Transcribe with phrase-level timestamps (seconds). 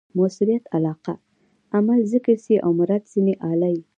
[0.17, 1.13] مؤثریت علاقه؛
[1.77, 3.81] عمل ذکر سي او مراد ځني آله يي.